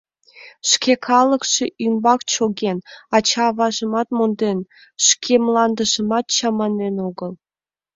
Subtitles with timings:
[0.69, 2.77] Шке калыкше ӱмбак чоген,
[3.15, 4.59] ача-аважымат монден,
[5.07, 7.31] шке мландыжымат чаманен огыл.